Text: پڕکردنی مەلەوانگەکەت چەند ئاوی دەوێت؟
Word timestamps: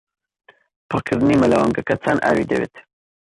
پڕکردنی 0.89 1.35
مەلەوانگەکەت 1.41 1.99
چەند 2.03 2.23
ئاوی 2.25 2.49
دەوێت؟ 2.51 2.75